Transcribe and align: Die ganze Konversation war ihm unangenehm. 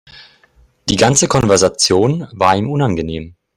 Die 0.89 0.95
ganze 0.95 1.27
Konversation 1.27 2.27
war 2.31 2.55
ihm 2.55 2.71
unangenehm. 2.71 3.35